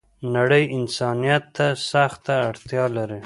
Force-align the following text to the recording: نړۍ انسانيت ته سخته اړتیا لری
نړۍ 0.35 0.63
انسانيت 0.77 1.43
ته 1.55 1.67
سخته 1.91 2.33
اړتیا 2.49 2.85
لری 2.97 3.19